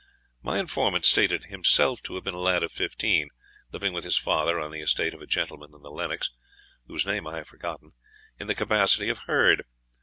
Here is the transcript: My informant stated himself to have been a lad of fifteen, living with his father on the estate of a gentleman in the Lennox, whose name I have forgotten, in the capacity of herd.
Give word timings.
My 0.41 0.57
informant 0.57 1.05
stated 1.05 1.43
himself 1.43 2.01
to 2.01 2.15
have 2.15 2.23
been 2.23 2.33
a 2.33 2.39
lad 2.39 2.63
of 2.63 2.71
fifteen, 2.71 3.29
living 3.71 3.93
with 3.93 4.03
his 4.03 4.17
father 4.17 4.59
on 4.59 4.71
the 4.71 4.81
estate 4.81 5.13
of 5.13 5.21
a 5.21 5.27
gentleman 5.27 5.75
in 5.75 5.83
the 5.83 5.91
Lennox, 5.91 6.31
whose 6.87 7.05
name 7.05 7.27
I 7.27 7.37
have 7.37 7.47
forgotten, 7.49 7.91
in 8.39 8.47
the 8.47 8.55
capacity 8.55 9.09
of 9.09 9.19
herd. 9.29 9.63